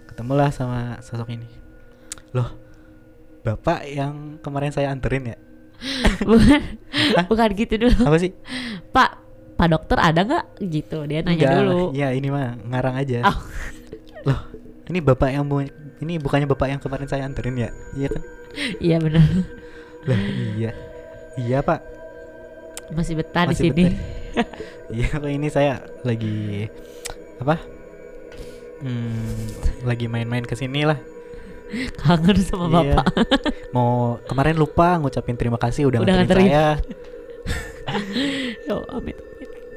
Ketemulah 0.06 0.52
sama 0.52 1.00
sosok 1.00 1.32
ini. 1.32 1.48
Loh, 2.32 2.52
bapak 3.54 3.80
yang 3.90 4.38
kemarin 4.44 4.72
saya 4.74 4.94
anterin 4.94 5.34
ya? 5.34 5.38
bukan, 6.30 6.62
Hah? 7.16 7.26
bukan 7.32 7.50
gitu 7.56 7.74
dulu. 7.88 8.02
Apa 8.04 8.18
sih? 8.20 8.32
Pak, 8.92 9.10
Pak 9.56 9.68
dokter 9.72 9.98
ada 9.98 10.22
nggak? 10.22 10.46
Gitu 10.60 10.98
dia 11.08 11.24
nanya 11.24 11.40
Enggak, 11.40 11.56
dulu. 11.64 11.80
Ya 11.96 12.12
ini 12.12 12.28
mah 12.30 12.60
ngarang 12.68 12.96
aja. 13.00 13.24
Oh. 13.26 13.38
Loh, 14.28 14.40
ini 14.92 15.00
bapak 15.00 15.32
yang 15.32 15.48
mau 15.48 15.64
ini 16.00 16.14
bukannya 16.20 16.48
bapak 16.48 16.68
yang 16.72 16.82
kemarin 16.84 17.08
saya 17.08 17.24
anterin 17.28 17.56
ya? 17.56 17.70
Iya 17.96 18.08
kan? 18.12 18.24
Iya 18.80 18.98
benar. 19.00 19.26
Lah 20.08 20.22
iya. 20.56 20.72
Iya, 21.40 21.60
Pak. 21.64 21.80
Masih 22.92 23.16
betah 23.16 23.48
di 23.48 23.56
Masih 23.56 23.64
sini. 23.72 23.84
betah. 23.88 23.98
Iya, 24.90 25.22
ini 25.30 25.48
saya 25.54 25.86
lagi 26.02 26.66
apa? 27.38 27.62
Hmm, 28.82 29.38
lagi 29.86 30.10
main-main 30.10 30.42
ke 30.42 30.58
sini 30.58 30.82
lah. 30.82 30.98
Kangen 32.02 32.38
sama 32.40 32.66
Iya. 32.68 32.98
bapak. 32.98 33.06
Mau 33.70 34.18
kemarin 34.26 34.56
lupa 34.56 34.98
ngucapin 34.98 35.36
terima 35.36 35.56
kasih 35.56 35.86
udah, 35.86 36.02
Udah 36.02 36.14
nganterin 36.16 36.50
nganterin. 36.50 36.50
saya. 36.50 36.68
Yo, 38.68 38.86
amit. 38.90 39.18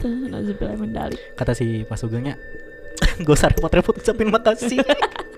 amit. 0.02 0.90
Dalik. 0.90 1.20
Kata 1.32 1.52
si 1.52 1.84
Pak 1.84 1.96
Sugengnya, 1.96 2.34
gak 3.22 3.32
usah 3.32 3.48
repot-repot 3.48 3.94
ucapin 3.94 4.28
makasih. 4.28 4.80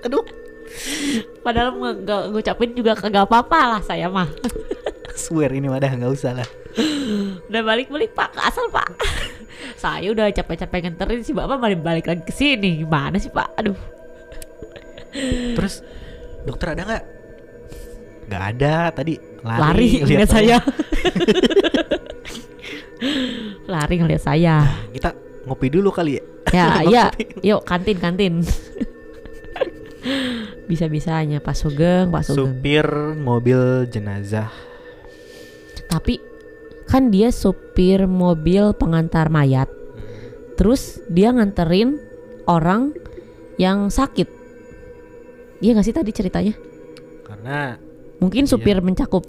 Aduh, 0.03 0.25
Padahal 1.41 1.71
nggak 1.77 2.35
ngucapin 2.35 2.75
juga 2.75 2.97
kagak 2.97 3.31
apa-apa 3.31 3.79
lah 3.79 3.81
saya 3.85 4.11
mah. 4.11 4.27
swear 5.15 5.55
ini 5.55 5.71
mah 5.71 5.79
dah 5.79 5.93
nggak 5.93 6.11
usah 6.11 6.35
lah. 6.35 6.49
Udah 7.47 7.63
balik-balik 7.63 8.11
pak 8.11 8.35
asal 8.35 8.67
pak. 8.69 8.91
saya 9.77 10.11
udah 10.11 10.27
capek-capek 10.29 10.81
nganterin 10.83 11.23
si 11.23 11.31
bapak 11.31 11.63
balik 11.63 11.79
balik 11.79 12.07
lagi 12.09 12.23
ke 12.23 12.35
sini. 12.35 12.83
Gimana 12.83 13.23
sih 13.23 13.31
pak? 13.31 13.55
Aduh. 13.55 13.79
Terus 15.55 15.85
dokter 16.45 16.77
ada 16.77 16.83
nggak? 16.85 17.05
Nggak 18.25 18.43
ada 18.57 18.75
tadi 18.93 19.15
lari, 19.45 19.61
Lari, 19.61 19.89
lihat 19.89 20.09
ngeliat 20.09 20.31
saya. 20.33 20.57
Lari 23.73 23.95
ngeliat 24.01 24.23
saya. 24.23 24.57
Kita 24.93 25.11
ngopi 25.45 25.69
dulu 25.69 25.93
kali 25.93 26.17
ya. 26.17 26.23
Ya, 26.53 26.67
iya. 26.93 27.05
Yuk 27.45 27.65
kantin 27.65 27.99
kantin. 28.01 28.35
Bisa-bisanya 30.69 31.41
Pak 31.41 31.57
Sugeng, 31.57 32.13
Pak 32.13 32.29
Sugeng. 32.29 32.61
Supir 32.61 32.87
mobil 33.17 33.89
jenazah. 33.89 34.53
Tapi 35.89 36.21
kan 36.89 37.09
dia 37.09 37.33
supir 37.33 38.05
mobil 38.09 38.73
pengantar 38.77 39.29
mayat. 39.29 39.69
Terus 40.57 41.01
dia 41.09 41.33
nganterin 41.33 42.01
orang 42.49 42.93
yang 43.61 43.89
sakit. 43.89 44.44
Iya 45.59 45.71
gak 45.75 45.85
sih 45.85 45.93
tadi 45.93 46.11
ceritanya? 46.11 46.55
Karena 47.23 47.79
Mungkin 48.15 48.47
Iya. 48.47 48.51
supir 48.51 48.79
mencakup 48.79 49.27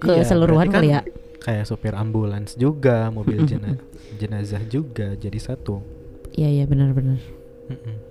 Iya, 0.00 0.22
keseluruhan 0.22 0.66
berarti 0.66 0.76
kali 0.78 0.88
ya. 0.88 1.00
kan 1.00 1.06
Kayak 1.42 1.64
supir 1.66 1.92
ambulans 1.92 2.54
juga, 2.54 3.10
mobil 3.10 3.42
jena- 3.50 3.82
jenazah 4.14 4.62
juga 4.64 5.12
jadi 5.12 5.38
satu. 5.38 5.82
Iya 6.32 6.48
iya 6.48 6.64
benar-benar. 6.64 7.18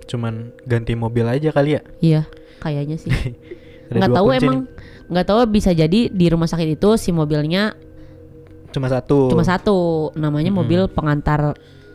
Cuman 0.04 0.52
ganti 0.62 0.92
mobil 0.92 1.24
aja 1.24 1.48
kali 1.48 1.74
ya. 1.74 1.82
Iya, 1.98 2.22
kayaknya 2.58 2.96
sih. 2.96 3.08
Nggak 3.92 4.10
tahu 4.10 4.28
emang 4.32 4.58
nggak 5.06 5.26
tahu 5.26 5.40
bisa 5.46 5.70
jadi 5.70 6.08
di 6.08 6.26
rumah 6.28 6.46
sakit 6.46 6.76
itu 6.76 6.90
si 6.96 7.12
mobilnya 7.12 7.76
cuma 8.72 8.88
satu. 8.88 9.28
cuma 9.28 9.44
satu, 9.44 9.78
namanya 10.14 10.48
Mm-mm. 10.48 10.64
mobil 10.64 10.80
pengantar 10.88 11.52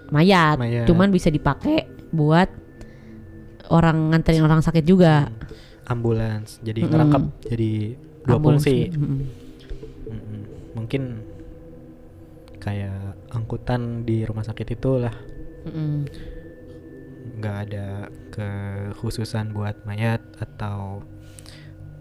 mayat. 0.10 0.58
Mayat. 0.58 0.86
Cuman 0.86 1.10
bisa 1.10 1.30
dipakai 1.30 1.86
buat 2.10 2.46
orang 3.68 4.10
nganterin 4.10 4.42
orang 4.42 4.62
sakit 4.62 4.84
juga. 4.84 5.30
Ambulans. 5.88 6.60
Jadi 6.62 6.84
Mm-mm. 6.84 6.91
ngerangkap 6.91 7.24
jadi 7.48 7.72
dua 8.22 8.36
Ambulans. 8.36 8.62
fungsi. 8.62 8.77
Mm-mm. 8.91 9.20
Mm-mm. 10.08 10.39
Mungkin 10.75 11.03
kayak 12.58 13.00
angkutan 13.32 14.03
di 14.03 14.22
rumah 14.22 14.44
sakit 14.44 14.67
itulah 14.70 15.13
Mm-mm. 15.63 16.03
nggak 17.38 17.58
ada 17.63 17.88
kekhususan 18.29 19.51
buat 19.51 19.77
mayat 19.84 20.20
atau 20.36 21.00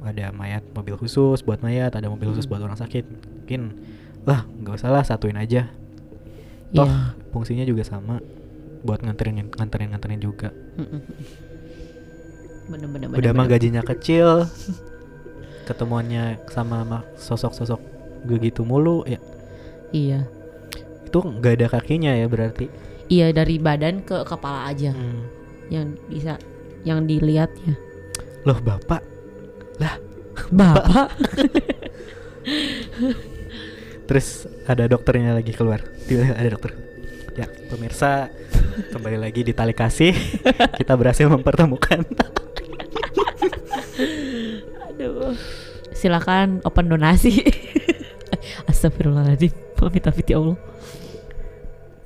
ada 0.03 0.31
mayat 0.31 0.63
mobil 0.73 0.95
khusus 0.97 1.43
buat 1.43 1.61
mayat 1.61 1.95
ada 1.95 2.07
mobil 2.07 2.31
khusus 2.31 2.47
buat 2.47 2.59
orang 2.59 2.75
sakit 2.75 3.05
mungkin 3.43 3.79
lah 4.23 4.43
nggak 4.49 4.75
usah 4.75 4.91
lah 4.91 5.03
satuin 5.03 5.37
aja 5.37 5.71
toh 6.73 6.87
Iya. 6.87 7.15
fungsinya 7.31 7.63
juga 7.63 7.83
sama 7.83 8.19
buat 8.83 9.03
nganterin 9.03 9.51
nganterin 9.51 9.95
nganterin 9.95 10.19
juga 10.21 10.51
Mm-mm. 12.67 12.87
Bener-bener. 12.89 13.17
udah 13.17 13.33
mah 13.33 13.47
gajinya 13.47 13.83
kecil 13.83 14.47
ketemuannya 15.65 16.39
sama 16.49 16.83
ma- 16.83 17.07
sosok-sosok 17.15 17.79
begitu 18.23 18.63
mulu 18.63 19.03
ya 19.03 19.19
Iya. 19.89 20.27
itu 21.03 21.19
nggak 21.19 21.53
ada 21.55 21.67
kakinya 21.71 22.11
ya 22.11 22.27
berarti 22.27 22.67
Iya 23.07 23.31
dari 23.31 23.57
badan 23.57 24.03
ke 24.03 24.23
kepala 24.23 24.67
aja 24.67 24.91
Hmm. 24.91 25.23
yang 25.69 25.95
bisa 26.05 26.39
yang 26.83 27.03
dilihat 27.03 27.51
ya. 27.63 27.75
loh 28.43 28.59
bapak 28.59 29.03
Bapak. 30.53 31.11
Terus 34.07 34.29
ada 34.63 34.87
dokternya 34.87 35.33
lagi 35.33 35.51
keluar. 35.51 35.83
Tiba-tiba 36.07 36.37
ada 36.37 36.49
dokter. 36.49 36.73
Ya, 37.35 37.49
pemirsa, 37.67 38.31
kembali 38.93 39.19
lagi 39.19 39.43
di 39.43 39.51
tali 39.51 39.73
kasih. 39.73 40.15
Kita 40.79 40.95
berhasil 40.95 41.27
mempertemukan. 41.27 42.05
Silakan 45.93 46.61
open 46.63 46.87
donasi. 46.87 47.41
Astagfirullahaladzim. 48.71 49.53
Pamit 49.75 50.03
pamit 50.03 50.27
ya 50.27 50.37
Allah. 50.37 50.59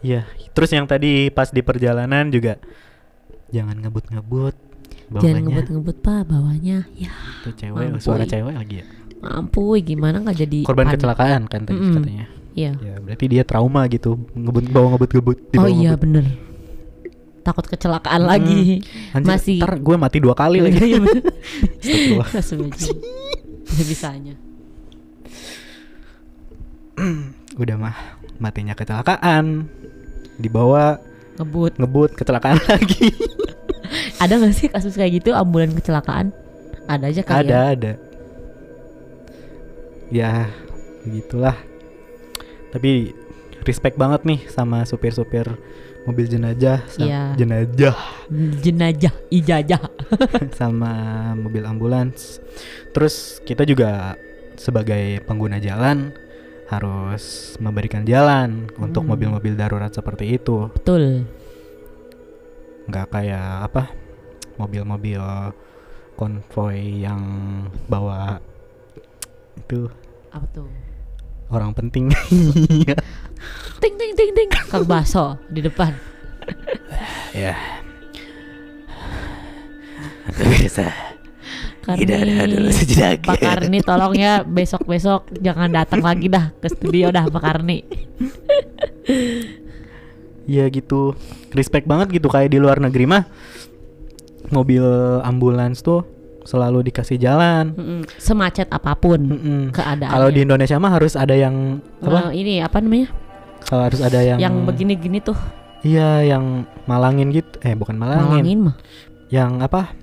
Iya, 0.01 0.23
terus 0.51 0.71
yang 0.71 0.85
tadi 0.85 1.29
pas 1.29 1.49
di 1.49 1.61
perjalanan 1.61 2.29
juga 2.29 2.57
jangan 3.51 3.77
ngebut-ngebut. 3.79 4.55
Jangan 5.13 5.43
ngebut-ngebut 5.45 5.97
pak 6.01 6.25
bawahnya. 6.25 6.89
Ya 6.95 7.13
tuh 7.43 7.53
cewek, 7.53 7.85
Mampu, 7.91 8.01
suara 8.01 8.25
cewek 8.25 8.55
lagi 8.55 8.81
ya. 8.81 8.87
mampu 9.21 9.77
gimana 9.85 10.17
nggak 10.19 10.39
jadi 10.39 10.59
Korban 10.65 10.89
panik? 10.89 10.97
kecelakaan 10.97 11.43
kan 11.45 11.61
tadi 11.63 11.77
Mm-mm. 11.77 11.95
katanya. 11.95 12.27
Iya. 12.51 12.73
Ya, 12.81 12.95
berarti 12.99 13.25
dia 13.29 13.43
trauma 13.45 13.85
gitu, 13.87 14.17
ngebut 14.33 14.65
bawa 14.71 14.97
ngebut-ngebut 14.97 15.39
Oh 15.55 15.69
iya 15.69 15.93
ngebut. 15.93 16.01
bener. 16.01 16.25
Takut 17.41 17.65
kecelakaan 17.65 18.21
Mm. 18.21 18.29
lagi. 18.29 18.63
Anjir, 19.11 19.27
masih- 19.27 19.59
ntar 19.59 19.75
gue 19.77 19.97
mati 19.97 20.19
dua 20.19 20.35
kali 20.35 20.61
lagi. 20.61 20.77
Iya. 20.79 21.01
Astagfirullah. 21.01 22.29
Astagfirullahaladzim. 22.37 22.97
Bisa-bisanya. 23.65 24.35
Udah 27.57 27.77
mah 27.77 27.97
matinya 28.37 28.75
kecelakaan. 28.75 29.69
Dibawa 30.37 31.01
Ngebut. 31.37 31.77
ngebut 31.77 32.11
kecelakaan 32.13 32.61
lagi. 32.69 33.09
Ada 34.19 34.37
nggak 34.37 34.55
sih 34.55 34.69
kasus 34.69 34.93
kayak 34.93 35.19
gitu 35.19 35.33
ambulan 35.33 35.73
kecelakaan? 35.73 36.33
Ada 36.85 37.05
aja 37.07 37.23
kali 37.23 37.39
ada 37.41 37.49
ya. 37.49 37.63
ada 37.71 37.93
ya 40.11 40.31
begitulah 41.01 41.55
tapi 42.69 43.15
respect 43.63 43.95
banget 43.95 44.27
nih 44.27 44.43
sama 44.51 44.83
supir-supir 44.83 45.47
mobil 46.03 46.25
jenazah 46.25 46.81
sa- 46.87 47.03
Iya. 47.03 47.23
jenazah 47.37 47.97
Jenajah, 48.61 49.15
ijajah. 49.29 49.83
sama 50.59 50.93
mobil 51.35 51.63
ambulans 51.63 52.41
terus 52.91 53.15
kita 53.41 53.63
juga 53.63 54.17
sebagai 54.55 55.21
pengguna 55.23 55.57
jalan 55.57 56.13
harus 56.67 57.55
memberikan 57.57 58.03
jalan 58.03 58.71
untuk 58.77 59.03
Hmm. 59.03 59.11
mobil-mobil 59.11 59.55
darurat 59.55 59.91
seperti 59.91 60.37
itu 60.37 60.71
Betul. 60.73 61.27
nggak 62.87 63.07
kayak 63.09 63.67
apa 63.67 63.91
mobil-mobil 64.57 65.23
konvoy 66.15 66.79
yang 67.01 67.23
bawa 67.87 68.39
itu 69.57 69.89
Apa 70.31 70.47
tuh? 70.53 70.69
orang 71.51 71.73
penting 71.73 72.07
Ting 73.79 73.95
ting 73.95 74.13
ting 74.13 74.31
ting. 74.31 74.49
Kang 74.69 74.85
Baso 74.85 75.41
di 75.47 75.61
depan. 75.61 75.93
ya 77.33 77.55
bisa 80.41 80.91
Karni. 81.81 82.71
sejenak 82.71 83.25
Pak 83.25 83.39
Karni 83.41 83.79
tolong 83.81 84.15
ya 84.15 84.43
besok-besok 84.43 85.33
jangan 85.35 85.71
datang 85.71 86.01
lagi 86.01 86.29
dah 86.29 86.53
ke 86.55 86.69
studio 86.69 87.09
dah 87.09 87.27
Pak 87.27 87.41
Karni. 87.41 87.83
ya 90.47 90.67
gitu 90.67 91.15
respect 91.51 91.87
banget 91.87 92.11
gitu 92.13 92.27
kayak 92.27 92.51
di 92.51 92.59
luar 92.59 92.79
negeri 92.79 93.07
mah 93.07 93.25
mobil 94.51 94.83
ambulans 95.23 95.81
tuh 95.81 96.03
selalu 96.43 96.83
dikasih 96.85 97.17
jalan 97.17 97.71
Mm-mm. 97.73 98.01
Semacet 98.17 98.67
apa 98.67 98.97
pun 98.97 99.21
Mm-mm. 99.21 99.61
keadaannya. 99.71 100.11
kalau 100.11 100.29
di 100.29 100.41
Indonesia 100.41 100.77
mah 100.77 100.91
harus 100.91 101.15
ada 101.15 101.33
yang 101.33 101.79
apa 102.01 102.33
Eh, 102.33 102.41
ini 102.41 102.55
apa 102.59 102.81
namanya? 102.81 103.09
Kalau 103.63 103.83
harus 103.85 104.01
ada 104.01 104.21
yang 104.21 104.39
Yang 104.39 104.55
begini-gini 104.65 105.19
tuh 105.21 105.37
iya 105.81 106.21
yang 106.23 106.65
malangin 106.85 107.31
gitu 107.31 107.57
eh 107.61 107.73
bukan 107.73 107.97
malangin, 107.97 108.27
malangin 108.37 108.59
mah. 108.69 108.77
yang 109.29 109.59
apa 109.59 109.95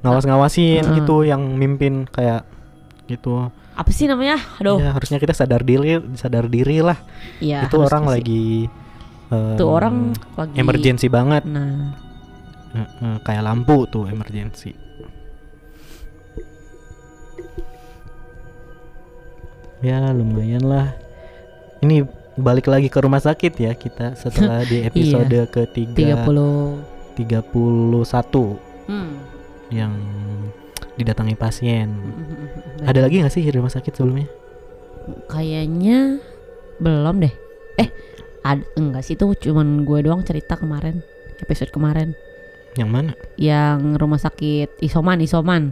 ngawas-ngawasin 0.00 0.82
Heeh. 0.82 0.96
gitu 0.98 1.22
yang 1.22 1.42
mimpin 1.54 2.06
kayak 2.06 2.42
gitu 3.06 3.52
Apa 3.72 3.90
sih 3.90 4.04
namanya? 4.04 4.36
Aduh. 4.58 4.76
ya 4.76 4.92
harusnya 4.92 5.16
kita 5.16 5.32
sadar 5.32 5.60
diri 5.60 5.96
sadar 6.14 6.46
diri 6.46 6.80
lah 6.80 6.98
Iya. 7.38 7.64
itu 7.64 7.76
orang 7.76 8.04
kasih. 8.04 8.14
lagi 8.14 8.48
Tuh 9.30 9.62
em, 9.62 9.70
orang 9.70 9.94
lagi 10.34 10.54
emergency 10.56 11.06
banget 11.06 11.46
Nah, 11.46 11.94
Heeh, 12.70 13.14
kayak 13.22 13.42
lampu 13.42 13.86
tuh 13.86 14.06
emergency 14.06 14.74
ya 19.80 20.12
lumayan 20.12 20.60
lah 20.62 20.92
ini 21.80 22.04
balik 22.36 22.68
lagi 22.68 22.88
ke 22.88 22.98
rumah 23.00 23.20
sakit 23.20 23.52
ya 23.56 23.72
kita 23.74 24.16
setelah 24.16 24.64
di 24.64 24.80
episode 24.88 25.32
ketiga 25.50 26.24
30 26.24 27.20
31 27.20 28.88
hmm. 28.88 29.12
yang 29.68 29.92
didatangi 30.96 31.36
pasien. 31.36 31.88
Ada 32.84 33.04
lagi 33.04 33.20
nggak 33.20 33.32
sih 33.32 33.44
di 33.44 33.52
rumah 33.52 33.72
sakit 33.72 33.92
sebelumnya? 33.92 34.28
Kayaknya 35.28 36.20
belum 36.76 37.24
deh. 37.24 37.34
Eh, 37.80 37.88
ada 38.44 38.64
enggak 38.76 39.04
sih 39.04 39.16
itu 39.16 39.24
cuman 39.48 39.84
gue 39.84 40.00
doang 40.04 40.24
cerita 40.24 40.56
kemarin 40.56 41.04
episode 41.40 41.72
kemarin 41.72 42.12
Yang 42.76 42.90
mana? 42.92 43.12
yang 43.36 43.96
rumah 43.96 44.20
sakit 44.20 44.80
isoman 44.84 45.20
isoman 45.24 45.62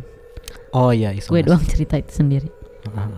Oh 0.73 0.93
iya, 0.93 1.13
gue 1.13 1.21
isolasi. 1.21 1.45
doang 1.45 1.65
cerita 1.65 1.95
itu 2.01 2.13
sendiri 2.13 2.49
Ah. 2.97 3.09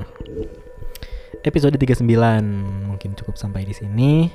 Episode 1.40 1.80
39 1.80 2.04
mungkin 2.84 3.10
cukup 3.16 3.40
sampai 3.40 3.64
di 3.64 3.72
sini. 3.72 4.28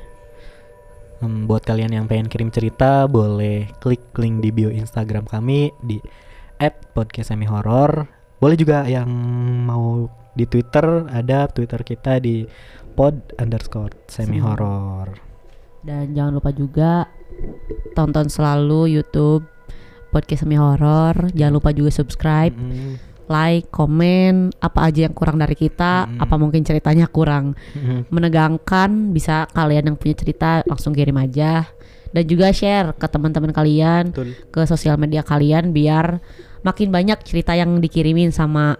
Hmm, 1.21 1.45
buat 1.45 1.61
kalian 1.63 1.93
yang 1.93 2.05
pengen 2.09 2.27
kirim 2.27 2.49
cerita 2.49 3.05
boleh 3.05 3.69
klik 3.79 4.01
link 4.17 4.41
di 4.41 4.49
bio 4.51 4.73
Instagram 4.73 5.29
kami 5.29 5.69
di 5.79 6.01
@podcastsemihorror. 6.97 8.09
Boleh 8.41 8.57
juga 8.57 8.83
yang 8.89 9.07
mau 9.63 10.09
di 10.35 10.43
Twitter 10.43 11.07
ada 11.07 11.47
Twitter 11.47 11.79
kita 11.85 12.19
di 12.19 12.43
pod 12.95 13.15
underscore 13.39 13.95
semi 14.07 14.39
horror. 14.39 15.11
dan 15.85 16.11
jangan 16.17 16.41
lupa 16.41 16.49
juga 16.49 17.05
tonton 17.93 18.25
selalu 18.27 18.99
YouTube 18.99 19.45
podcast 20.09 20.43
semi 20.43 20.57
horror 20.57 21.13
jangan 21.31 21.53
lupa 21.61 21.69
juga 21.71 21.91
subscribe 21.93 22.51
Mm, 22.51 22.97
like 23.27 23.69
komen 23.69 24.53
apa 24.59 24.89
aja 24.89 25.05
yang 25.09 25.15
kurang 25.15 25.37
dari 25.37 25.53
kita 25.53 26.05
Mm. 26.05 26.19
apa 26.21 26.35
mungkin 26.35 26.61
ceritanya 26.61 27.07
kurang 27.07 27.55
mm, 27.73 28.11
menegangkan 28.13 29.13
bisa 29.13 29.47
kalian 29.51 29.93
yang 29.93 29.97
punya 29.97 30.15
cerita 30.17 30.61
langsung 30.67 30.91
kirim 30.91 31.15
aja 31.17 31.65
dan 32.15 32.23
juga 32.23 32.51
share 32.55 32.95
ke 32.95 33.07
teman-teman 33.11 33.51
kalian 33.51 34.15
Betul. 34.15 34.31
ke 34.49 34.61
sosial 34.63 34.95
media 34.95 35.19
kalian 35.19 35.75
biar 35.75 36.23
makin 36.63 36.89
banyak 36.89 37.19
cerita 37.27 37.53
yang 37.53 37.77
dikirimin 37.83 38.31
sama 38.31 38.79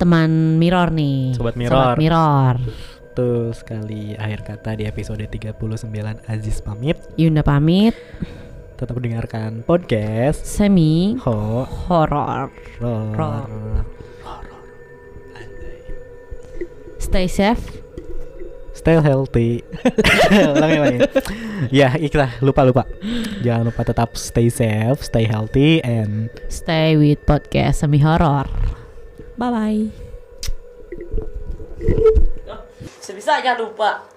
teman 0.00 0.58
Mirror 0.58 0.90
nih. 0.94 1.36
Sobat 1.38 1.54
Sobat 1.54 1.56
Mirror. 1.58 1.94
Mirror. 1.98 2.54
Betul 3.12 3.52
sekali 3.52 4.16
akhir 4.16 4.40
kata 4.42 4.78
di 4.80 4.88
episode 4.88 5.20
39 5.20 5.60
Aziz 6.26 6.64
pamit. 6.64 6.96
Yunda 7.20 7.44
pamit. 7.44 7.92
Tetap 8.82 8.98
mendengarkan 8.98 9.62
podcast 9.62 10.42
Semi 10.42 11.14
Ho 11.22 11.62
horror. 11.86 12.50
Horror. 12.82 13.46
Stay 16.98 17.30
safe. 17.30 17.62
Stay 18.74 18.98
healthy. 18.98 19.62
ulangi 20.58 20.76
ulangi. 20.82 20.98
ya, 21.70 21.94
ikhlas 21.94 22.42
lupa 22.42 22.66
lupa. 22.66 22.82
Jangan 23.46 23.70
lupa 23.70 23.86
tetap 23.86 24.18
stay 24.18 24.50
safe, 24.50 24.98
stay 24.98 25.30
healthy 25.30 25.78
and 25.86 26.34
Stay 26.50 26.98
with 26.98 27.22
podcast 27.22 27.86
Semi 27.86 28.02
Horror. 28.02 28.50
Bye 29.38 29.50
bye. 29.54 29.82
Sebisa 32.98 33.38
aja 33.38 33.54
lupa. 33.54 34.10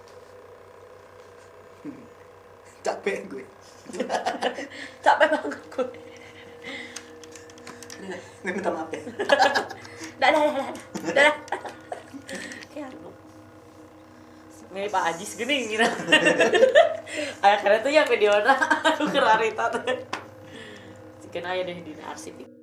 capek 2.82 3.30
gue. 3.30 3.54
Capek 5.05 5.27
banget 5.31 5.62
gue. 5.71 5.88
Gue 8.45 8.51
minta 8.53 8.69
maaf 8.69 8.91
ya. 8.93 9.01
Dah, 10.21 10.29
dah, 10.31 10.41
dah, 10.47 10.53
dah, 10.55 10.67
dah. 11.12 11.36
Ya, 12.79 12.88
lu. 12.91 13.12
Mirip 14.71 14.91
Pak 14.91 15.15
Ajis 15.15 15.36
gini 15.39 15.71
gitu. 15.71 15.84
Ayah 17.43 17.60
kalian 17.63 17.84
tuh 17.84 17.91
ya 17.91 18.03
video 18.08 18.36
na. 18.43 18.55
Aduh 18.84 19.08
kerarita 19.12 19.71
tuh. 19.71 19.84
Sekian 21.23 21.47
aja 21.47 21.63
deh 21.63 21.79
di 21.84 21.95
arsip. 22.03 22.54